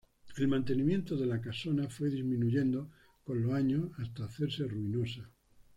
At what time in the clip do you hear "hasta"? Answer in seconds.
3.99-4.25